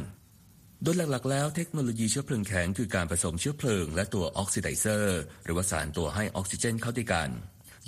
[0.84, 7.32] โดยหลักๆ แล้วเทคโนโลยีเชื้อเพลิงแข็งคือการผสมเชื้อเพลิงและตัวออกซิไดเซอร์ หรือว่าสารตัวให้ออกซิเจนเข้าด้วยกัน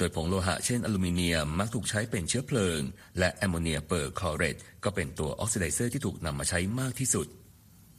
[0.04, 2.80] โดยผงโลหะเช่นอลูมิเนียมมักถูกใช้เป็นเชื้อเพลิง
[3.20, 7.28] และแอมโมเนียเปอร์คลอเรตก็เป็นตัวออกซิไดเซอร์ที่ถูกนำมาใช้มากที่สุด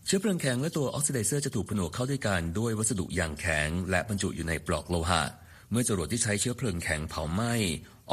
[0.07, 5.23] เชื้อเพลิงแข็งและตัวออกซิไดเซอร์จะถูกผนวกเข้าด้วยกันด้วยวัสดุอย่างแข็ง และบรรจุอยู่ในปลอกโลหะ
[5.71, 7.55] เมื่อจรวดที่ใช้เชื้อเพลิงแข็งเผาไหม้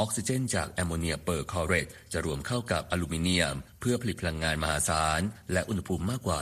[0.00, 5.20] ออกซิเจนจากแอมโมเนียเปอร์คลอเรตจะรวมเข้ากับอลูมิเนียม เพื่อผลิตพลังงานมหาศาล
[5.52, 6.38] และอุณหภูมิมากกว่า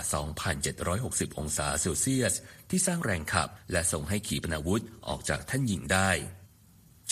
[0.68, 2.34] 2,760 องศาเซลเซียส
[2.70, 6.10] ที่สร้างแรงขับ และส่งให้ขีปนาวุธออกจากแท่นยิงได้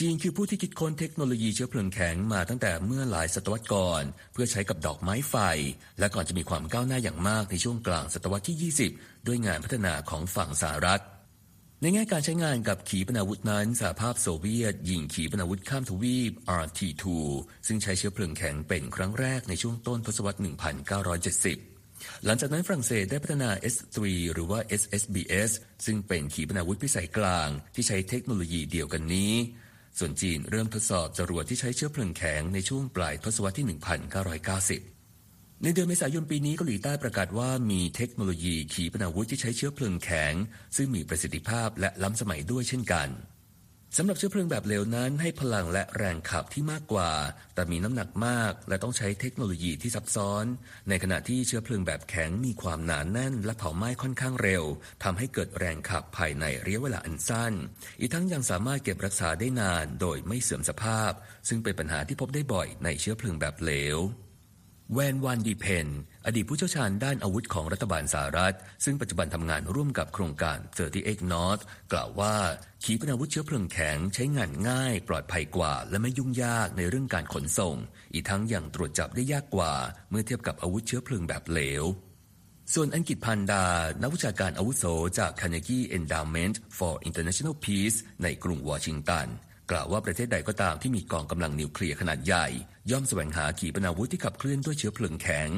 [0.03, 5.35] จีนคือผู้ที่คิดค้นเทคโนโลยีเชื้อเพลิงแข็งมาตั้งแต่เมื่อหลายศตวรรษก่อน เพื่อใช้กับดอกไม้ไฟ
[5.99, 11.03] และก่อนจะมีความก้าวหน้าอย่างมากในช่วงกลางศตวรรษที่ 20 ด้วยงานพัฒนาของฝั่งสหรัฐ
[11.83, 16.33] ในแง่การใช้งานกับขีปนาวุธนั้นสหภาพโซเวียต ยิงขีปนาวุธข้ามทวีป
[16.63, 17.05] RT-2
[17.67, 20.39] ซึ่งใช้เชื้อเพลิงแข็งเป็นครั้งแรกในช่วงต้นทศวรรษ
[21.51, 23.97] 1970หลังจากนั้นฝรั่งเศสได้พัฒนา S3
[24.33, 25.51] หรือว่า SSBS
[25.87, 29.35] ซึ่งเป็นขีปนาวุธพิสัยกลางที่ใช้เทคโนโลยีเดียวกันนี้
[29.99, 33.67] ส่วนจีนเริ่มทดสอบจรวดที่ใช้เชื้อเพลิงแข็งในช่วงปลายทศวรรษที่
[34.85, 40.35] 1990 ในเดือนเมษายนปีนี้เกาหลีใต้ประกาศว่ามีเทคโนโลยีขีปนาวุธที่ใช้เชื้อเพลิงแข็ง
[40.77, 43.09] ซึ่งมีประสิทธิภาพและล้ำสมัยด้วยเช่นกัน
[43.97, 47.11] สำหรับเชื้อเพลิงแบบเหลวนั้นให้พลังและแรงขับที่มากกว่า
[47.55, 50.45] แต่มีน้ำหนักมาก และต้องใช้เทคโนโลยีที่ซับซ้อน
[50.89, 54.65] ในขณะที่เชื้อเพลิงแบบแข็งมีความหนานแน่น และเผาไหม้ค่อนข้างเร็ว
[55.05, 57.53] ทำให้เกิดแรงขับภายในระยะเวลาอันสั้น
[58.01, 61.13] อีกทั้งยังสามารถเก็บรักษาได้นานโดยไม่เสื่อมสภาพ
[61.49, 63.99] ซึ่งเป็นปัญหาที่พบได้บ่อยในเชื้อเพลิงแบบเหลว
[64.95, 65.89] แวนวันดีเพน
[66.27, 70.59] อดีตผู้เชี่ยวชาญด้านอาวุธของรัฐบาลสหรัฐ ซึ่งปัจจุบันทำงานร่วมกับโครงการ
[70.95, 72.35] 38 North กล่าวว่า
[72.85, 77.77] ขีปนาวุธเชื้อเพลิงแข็งใช้งานง่าย ปลอดภัยกว่า และไม่ยุ่งยากในเรื่องการขนส่ง
[78.13, 79.73] อีกทั้งยังตรวจจับได้ยากกว่า
[80.11, 81.85] เมื่อเทียบกับอาวุธเชื้อเพลิงแบบเหลว
[82.75, 83.65] ส่วนอังกฤษพันดา
[84.03, 84.85] นักวิชาการอาวุโส
[85.19, 89.29] จาก Carnegie Endowment for International Peace ในกรุงวอชิงตัน
[89.71, 92.47] กล่าวว่าประเทศใดก็ตามที่มีกองกำลังนิวเคลียร์ขนาดใหญ่
[92.91, 95.51] ย่อมแสวงหาขีปนาวุธที่ขับเคลื่อนด้วยเชื้อเพลิงแข็ง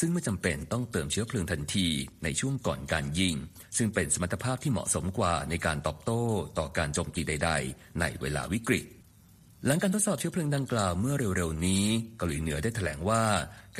[0.00, 1.88] ซึ่งไม่จำเป็นต้องเติมเชื้อเพลิงทันที
[2.24, 3.34] ในช่วงก่อนการยิง
[3.76, 6.24] ซึ่งเป็นสมรรถภาพที่เหมาะสมกว่าในการตอบโต้
[6.58, 8.86] ต่อการโจมตีใด ๆ ในเวลาวิกฤต
[9.66, 13.24] หลังการทดสอบเชื้อเพลิงดังกล่าวเมื่อเร็วๆนี้เกาหลีเหนือได้แถลงว่า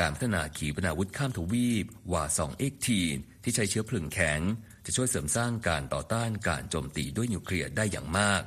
[0.00, 4.40] การพัฒนาขีปนาวุธข้ามทวีปว่า2 x ทีนที่ใช้เชื้อเพลิงแข็ง
[4.86, 8.42] จะช่วยเสริมสร้างการต่อต้านการโจมตีด้วยนิวเคลียร์ได้อย่างมาก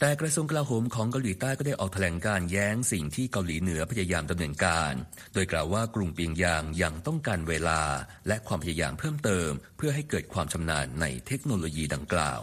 [0.00, 4.92] แต่กระทรวงกลาโหมของเกาหลีใต้ก็ได้ออกแถลงการแย้งสิ่งที่เกาหลีเหนือพยายามดำเนินการ
[5.34, 7.82] โดยกล่าวว่ากรุงเปียงยางยังต้องการเวลา
[8.28, 12.40] และความพยายามเพิ่มเติม เพื่อให้เกิดความชำนาญในเทคโนโลยีดังกล่าว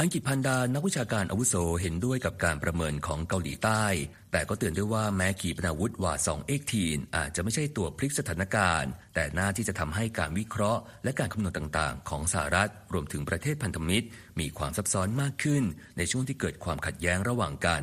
[0.00, 3.84] อังกฤษพันดา นักวิชาการอาวุโสเห็นด้วยกับการประเมินของเกาหลีใต้
[4.32, 14.06] แต่ก็เตือนด้วยว่าแม้ขีปนาวุธว่า2เอ็กทีนอาจจะไม่ใช่ตัวพลิกสถานการณ์ แต่น่าที่จะทำให้การวิเคราะห์ และการคำนวณต่างๆ ของสหรัฐ รวมถึงประเทศพันธมิตร
[14.40, 15.62] มีความซับซ้อนมากขึ้น
[15.96, 17.82] ในช่วงที่เกิดความขัดแย้งระหว่างกัน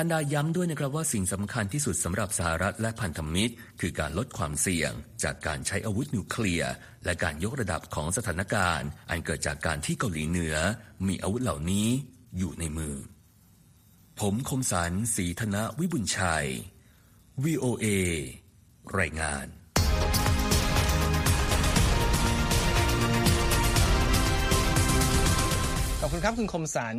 [0.00, 6.72] พันดาย้ำด้วยนะครับว่าสิ่งสำคัญที่สุดสำหรับสหรัฐและพันธมิตร คือการลดความเสี่ยง จากการใช้อาวุธนิวเคลียร์
[7.04, 10.56] และการยกระดับของสถานการณ์ อันเกิดจากการที่เกาหลีเหนือ
[11.08, 11.88] มีอาวุธเหล่านี้
[12.38, 12.94] อยู่ในมือ
[14.20, 16.46] ผมคมสันสีธนวิบุญชัย
[17.44, 17.86] VOA
[18.98, 19.46] รายงาน
[26.06, 26.96] อบคุณครับคุณคมสัน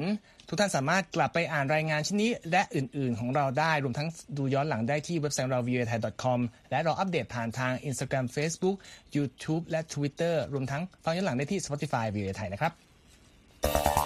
[0.50, 6.40] ทุกท่านสามารถกลับไปอ่านรายงานชิ้นนี้ และอื่น ๆ ของเราได้ รวมทั้งดูย้อนหลังได้ที่เว็บไซต์เรา v i a thai com
[6.70, 8.76] และเราอัปเดตผ่านทาง Instagram Facebook
[9.16, 13.97] YouTube และ Twitter รวมทั้งฟังย้อนหลังได้ที่ Spotify v i a thai นะครับ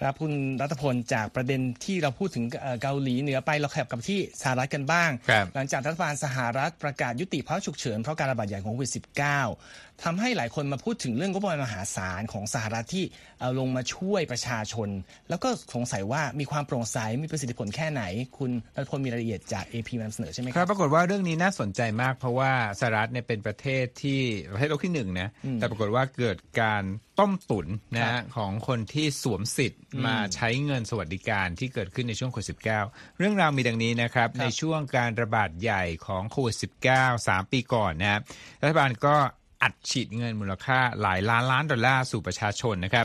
[0.00, 2.44] ครับคุณรัตพลจากประเด็นที่เราพูดถึง
[2.82, 5.10] เกาหลีเหนือไปเราแคบกับที่สหรัฐกันบ้าง
[5.54, 13.04] หลังจากรัฐบาลสหรัฐประกาศยุติภาวะฉุกเฉินเพราะการระบาดใหญ่ของโควิด -19 ทำให้หลายคนมาพูดถึงเรื่องงบประมาณมหาศาลของสหรัฐที่
[13.40, 14.88] เอาลงมาช่วยประชาชน
[15.28, 18.02] แล้วก็สงสัยว่ามีความโปร่งใสมีประสิทธิผลแค่ไหน
[18.38, 24.20] คุณรัตพลมีรายละเอียดจาก AP มานำเสนอใช่ไหมครับ ปรากฏว่าเรื่องนี้น่าสนใจมากเพราะว่าสหรัฐเนี่ยเป็นประเทศที่
[24.52, 26.82] ประเทศโลกที่หนึ่งนะแต่ปรากฏว่าเกิดการ
[27.18, 36.56] ต้มตุ๋นนะของคนที่สวมสิทธิ์มาใช้เงินสวัสดิการที่เกิดขึ้นในช่วงโควิด -19 เรื่องราวมีดังนี้นะครับในช่วงการระบาดใหญ่ของโควิด
[36.90, 38.20] -19 3 ปีก่อนนะ
[38.62, 39.16] รัฐบาลก็
[39.62, 43.04] อัดฉีดเงินมูลค่าหลายล้านล้านดอลลาร์สู่ประชาชนนะครับ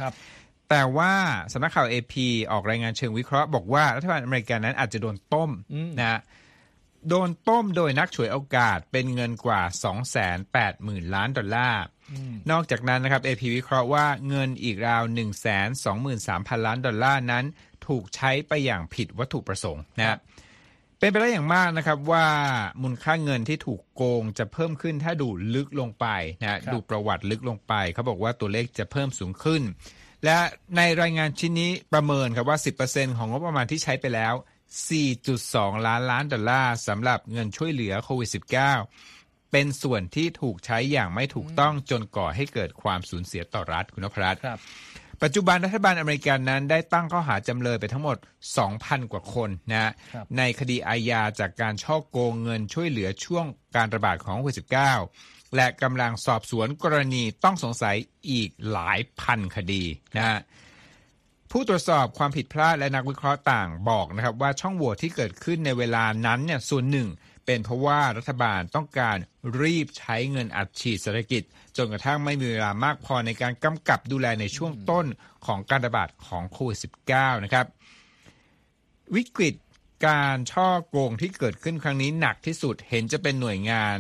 [0.70, 1.14] แต่ว่า
[1.54, 2.14] สำนักข่าว AP
[2.52, 5.50] ออกรายงานเชิงวิเคราะห์บอกว่ารัฐบาลอเมริกันนั้นอาจจะโดนต้ม
[6.00, 6.20] นะ
[7.10, 9.62] โดนต้มโดยนักฉวยโอกาสเป็นเงินกว่า
[10.42, 11.84] 280,000 ล้านดอลลาร์
[12.52, 15.04] นอกจากนั้นนะครับ AP วิเคราะห์ว่าเงินอีกราว
[15.86, 17.46] 123,000 ล้านดอลลาร์นั้น
[17.88, 20.18] ถูกใช้ไปอย่างผิดวัตถุประสงค์นะ
[21.04, 22.28] เป็นไปได้อย่างมากนะครับว่า
[22.82, 26.08] มูลค่าเงินที่ถูกโกงจะเพิ่มขึ้นถ้าดูลึกลงไป
[26.42, 29.62] นะดูประวัติลึกลงไป เขาบอกว่าตัวเลขจะเพิ่มสูงขึ้น
[30.26, 30.38] และ
[30.78, 34.34] ในรายงานชิ้นนี้ประเมินครับว่า 10%ของงบประมาณที่ใช้ไปแล้ว
[35.10, 38.30] 4.2 ล้านล้านดอลลาร์สำหรับเงินช่วยเหลือโควิด
[38.92, 44.60] -19 เป็นส่วนที่ถูกใช้อย่างไม่ถูกต้องจนก่อให้เกิดความสูญเสียต่อรัฐคุณพรัตครับ
[45.24, 48.18] ปัจจุบันรัฐบาลอเมริกันนั้นได้ตั้งข้อหาจำเลยไปทั้งหมด
[48.64, 49.92] 2,000 กว่าคนนะ
[50.38, 54.58] ในคดีอาญาจากการช่อโกงเงินช่วยเหลือช่วงการระบาดของโควิด
[55.02, 57.96] -19 และกำลังสอบสวนกรณีต้องสงสัย
[58.30, 59.84] อีกหลายพันคดี
[60.16, 60.40] นะ
[61.52, 67.08] ผู้ตรวจสอบความผิดพลาดและนักวิเคราะห์ต่างบอกนะครับว่าช่องโหว่ที่เกิดขึ้นในเวลานั้นเนี่ยส่วนหนึ่ง
[67.46, 69.18] เป็นเพราะว่ารัฐบาลต้องการ
[69.62, 71.44] รีบใช้เงินอัดฉีดเศรษฐกิจ
[71.78, 75.06] จนกระทั่งไม่มีเวลามากพอในการกำกับดูแลในช่วงต้น
[75.46, 76.80] ของการระบาดของโควิด
[77.12, 77.66] -19 นะครับ
[79.16, 79.56] วิกฤต
[80.08, 83.98] การช่อโกงที่เกิดขึ้นครั้งนี้หนักที่สุดเห็นจะเป็นหน่วยงาน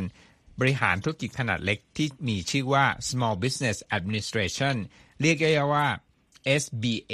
[0.59, 4.75] บริหารธุรกิจขนาดเล็กที่มีชื่อว่า Small Business Administration
[5.21, 5.87] เรียกย่อๆว่า
[6.61, 7.13] SBA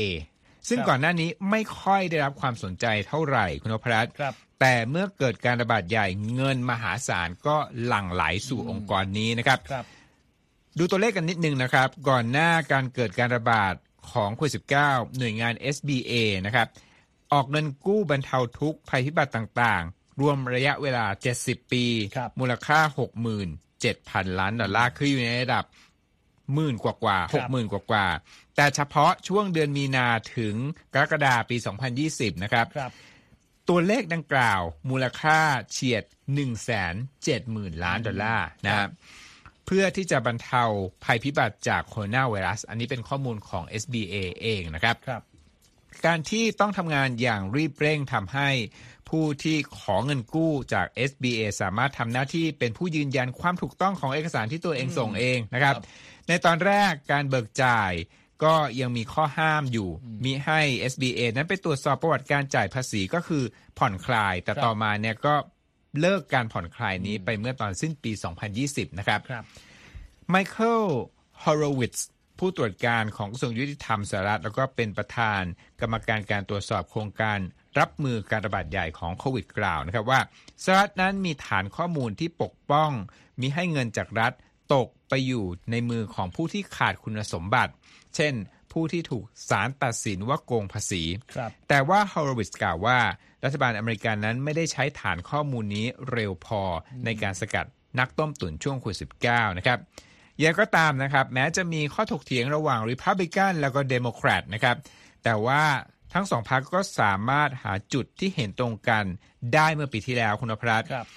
[0.68, 9.86] ซึ่งครับก่อนหน้านี้ไม่ค่อยได้รับความสนใจเท่าไหร่คุณนพรัตน์ครับ แต่เมื่อเกิดการระบาดใหญ่เงินมหาศาลก็หลั่งไหลสู่องค์กรนี้นะครับครับ
[10.78, 13.74] ดูตัวเลขกันนิดนึงนะครับ ก่อนหน้าการเกิดการระบาด
[14.12, 16.14] ของโควิด -19 หน่วยงาน SBA
[16.46, 16.68] นะครับ
[17.34, 21.06] ออกเงินกู้บรรเทาทุกข์ภัยพิบัติต่างๆ รวมระยะเวลา
[21.40, 22.80] 70 ปีครับมูลค่า
[23.60, 25.66] 67,000 ล้านดอลลาร์คืออยู่ในระดับ
[26.54, 28.08] หมื่นกว่ากว่าครัหกหมื่นกว่ากว่า
[28.56, 30.56] แต่เฉพาะช่วงเดือนมีนาถึง
[30.94, 31.58] กรกฎาปี
[32.00, 32.92] 2020 นะครับครับ
[33.70, 35.40] ตัวเลขดังกล่าว มูลค่า
[35.72, 36.04] เฉียด
[36.74, 38.90] 170,000 ล้านดอลลาร์นะครับ
[39.66, 40.64] เพื่อที่จะบรรเทา
[41.04, 45.22] ภัยพิบัติจากโคโรนาไวรัส อันนี้เป็นข้อมูลของ SBA เองนะครับครับ
[46.06, 48.50] การที่ต้องทำงานอย่างรีบเร่งทำให้
[49.10, 55.86] ผู้ที่ขอเงินกู้จาก SBA สามารถทำหน้าที่เป็นผู้ยืนยันความถูกต้องของเอกสารที่ตัวเองส่งเองนะครับครับ
[56.28, 57.92] ในตอนแรกการเบิกจ่าย
[58.44, 59.90] ก็ยังมีข้อห้ามอยู่
[60.24, 63.44] มิให้ SBA นั้นไปตรวจสอบประวัติการจ่ายภาษีก็คือ
[63.78, 65.36] ผ่อนคลาย แต่ครับต่อมาเนี่ยก็
[66.00, 68.12] เลิกการผ่อนคลายนี้ไปเมื่อตอนสิ้นปี
[68.56, 69.44] 2020 นะครับครับ
[70.30, 70.84] ไมเคิล
[71.44, 72.08] ฮอ r วิตส์
[72.40, 75.42] ผู้ตรวจการของกระทรวงยุติธรรมสหรัฐแล้วก็เป็นประธาน
[75.82, 77.40] กรรมการการตรวจสอบโครงการ
[77.80, 80.20] รับมือการระบาดใหญ่ของโควิดกล่าวนะครับว่า
[80.64, 82.92] สหรัฐนั้นมีฐานข้อมูลที่ปกป้อง
[83.42, 84.34] มีให้เงินจากรัฐ
[84.74, 87.72] ตกไปอยู่ในมือของผู้ที่ขาดคุณสมบัติ
[88.16, 88.34] เช่น
[88.72, 91.04] ผู้ที่ถูกศาลตัดสินว่าโกงภาษี
[91.36, 93.00] ครับแต่ว่าฮอ r วิตส์กล่าวว่า
[93.44, 96.62] รัฐบาลอเมริกันนั้นไม่ได้ใช้ฐานข้อมูลนี้เร็วพอ
[97.06, 97.66] ในการสกัด
[98.00, 98.98] นักต้มตุ๋นช่วงโควิด
[99.30, 99.80] 19 นะครับ
[100.40, 104.76] อย่างก็ตามนะครับ แม้จะมีข้อถกเถียงระหว่างริพับลิกันแล้วก็เดโมแครตนะครับ
[105.24, 105.64] แต่ว่า
[106.14, 109.04] ทั้งสองพรรคก็สามารถหาจุดที่เห็นตรงกัน
[109.54, 111.08] ได้เมื่อปีที่แล้วคุณอภรัตน์ครับ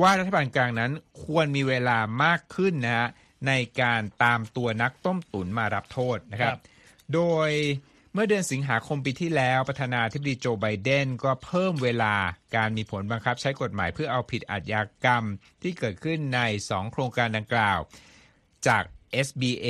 [0.00, 0.92] ว่ารัฐบาลกลางนั้น
[1.24, 3.08] ควรมีเวลามากขึ้นนะฮะ
[3.46, 6.60] ในการตามตัวนักต้มตุ๋นมารับโทษนะครับครับ
[7.14, 7.50] โดย
[8.12, 12.14] เมื่อเดือนสิงหาคมปีที่แล้ว ประธานาธิบดีโจไบเดนก็เพิ่มเวลา
[12.56, 15.24] การมีผลบังคับใช้กฎหมายเพื่อเอาผิดอาชญากรรม
[15.62, 17.78] ที่เกิดขึ้นใน 2 โครงการดังกล่าว
[18.66, 18.82] จาก
[19.26, 19.68] SBA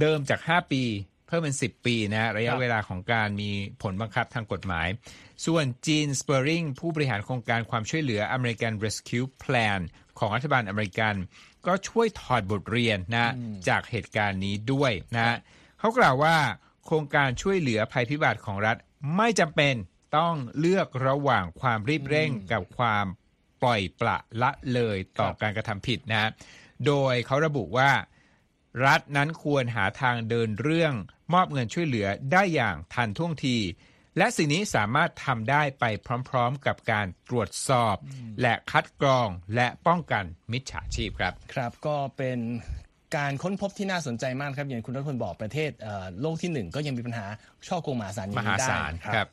[0.00, 0.82] เดิมจาก 5 ปี
[1.26, 3.50] เพิ่มเป็น 10 ปีนะฮะระยะครับเวลาของการมี
[3.82, 4.88] ผลบังคับทางกฎหมาย
[5.46, 9.80] ส่วนจีนสเปอริงผู้บริหารโครงการความช่วยเหลือ American Rescue Plan
[10.18, 11.14] ของรัฐบาลอเมริกัน
[11.66, 13.32] ก็ช่วยถอดบทเรียนนะ
[13.68, 15.36] จากเหตุการณ์นี้ด้วยนะฮะ
[15.78, 16.36] เขากล่าวว่า
[16.84, 18.76] โครงการช่วยเหลือภัยพิบัติของรัฐ
[19.16, 19.74] ไม่จำเป็น
[20.16, 23.06] ต้องเลือกระหว่างความรีบเร่งกับความ
[23.62, 26.30] ปล่อยปละละเลยต่อครับการกระทำผิดนะฮะ
[26.86, 27.90] โดยเขาระบุว่า
[28.86, 30.92] รัฐนั้นควรหาทางเดินเรื่อง
[31.32, 33.56] มอบเงินช่วยเหลือได้อย่างทันท่วงที
[34.18, 35.84] และสิ่งนี้สามารถทำได้ไป
[36.28, 37.96] พร้อมๆ กับการตรวจสอบ
[38.42, 42.38] และคัดกรองและป้องกันมิจฉาชีพครับ ครับก็เป็น
[43.16, 47.26] การค้นพบที่น่าสนใจมากครับอย่างคุณรัฐพลบอกประเทศเอ่อโลกที่หนึ่งก็ยังมีปัญหา
[47.68, 49.28] ช่อโกงมหาศาลอย่างมหานี้ได้ศาลคครัรับบ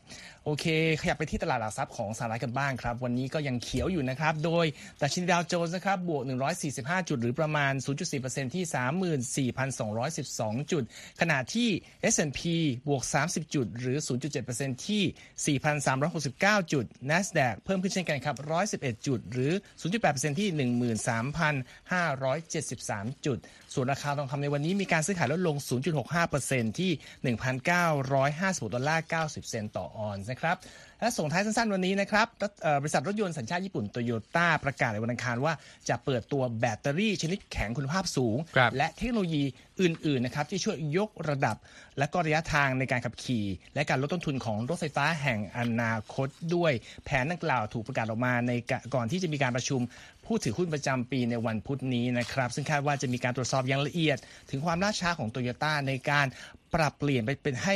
[0.46, 0.66] โอเค
[1.02, 4.66] ขยับไปที่ตลาดหลักทรัพย์ของสหรัฐกันบ้างครับ วันนี้ก็ยังเขียวอยู่นะครับ โดย
[5.02, 6.22] ดัชนีดาวโจนส์นะครับบวก
[6.66, 7.74] 145 จุด หรือประมาณ
[8.14, 8.64] 0.4%ที่
[9.64, 10.84] 34,212 จุด
[11.22, 11.70] ขณะที่
[12.14, 12.42] S&P
[12.88, 13.98] บวก 30 จุด หรือ
[14.42, 15.60] 0.7%ที่
[16.62, 18.36] 4,369 จุด NASDAQ เพิ่มขึ้นเช่นกันครับ
[18.72, 19.52] 111 จุด หรือ
[19.94, 23.38] 0.8%ที่ 13,573 จุด
[23.74, 25.56] ส่วนราคาทองคำในวันนี้มีการซื้อขายลดลง
[26.18, 26.92] 0.65%ที่
[28.32, 30.58] 1,956ดอลลาร์90 เซนต์ต่อออนซ์นะครับ
[31.00, 35.54] และส่งท้ายสั้นๆวันนี้นะครับรัฐเอ่อบริษัทรถยนต์สัญชาติญี่ปุ่นโตโยต้าประกาศในวันอังคารว่า
[35.90, 39.44] จะเปิดตัวแบตเตอรี่ชนิดแข็งคุณภาพสูงครับและเทคโนโลยี
[39.82, 41.58] อื่นๆนะครับที่ช่วยยกระดับ
[42.00, 46.72] และก็ระยะทางในการขับขี่ และการลดต้นทุนของรถไฟฟ้าแห่งอนาคตด้วย
[47.06, 49.82] แผนดังกล่าวถูกประกาศออกมาในกะก่อนที่จะมีการประชุม
[50.26, 54.18] ผู้ถือหุ้นประจำปีในวันพุธนี้นะครับ ซึ่งคาดว่าจะมีการตรวจสอบอย่างละเอียด
[54.50, 56.28] ถึงความล่าช้าของโตโยต้าในการ
[56.74, 57.76] ปรับเปลี่ยนไปเป็นให้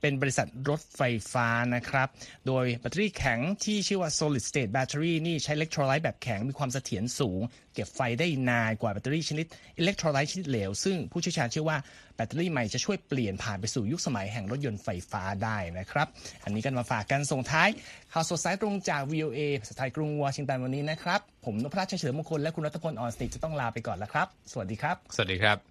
[0.00, 2.08] เป็นบริษัทรถไฟฟ้านะครับ
[2.46, 7.40] โดยแบตเตอรี่แข็งที่ชื่อว่า solid state battery นี่ใช้อิเล็กโทรไลต์แบบแข็งมีความเสถียรสูง
[7.74, 9.46] เก็บไฟได้นานกว่าแบตเตอรี่ชนิด
[9.78, 11.78] อิเล็กโทรไลต์ชนิดเหลว ซึ่งผู้เชี่ยวชาญเชื่อว่า
[12.16, 16.06] แบตเตอรี่ใหม่จะช่วยเปลี่ยนผ่านไปสู่ยุคสมัยแห่งรถยนต์ไฟฟ้าได้นะครับ
[16.44, 17.68] อันนี้กันมาฝากกันส่งท้าย
[18.12, 25.69] ข่าวสดสายตรงจาก VOA ภาษาไทยกรุงวอชิงตันวันนี้นะครับ ผมนพรัชเฉลิมมงคลและคุณรัตพลอ่อนสติจะต้องลาไปก่อนแล้วครับ สวัสดีครับ สวัสดีครับ